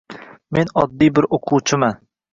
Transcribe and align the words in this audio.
Men 0.57 0.71
oddiy 0.83 1.13
bir 1.19 1.27
o`quvchiman 1.39 2.01